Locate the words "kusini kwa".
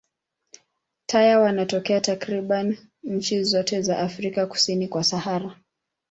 4.47-5.03